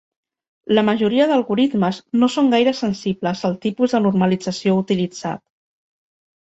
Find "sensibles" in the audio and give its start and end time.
2.81-3.47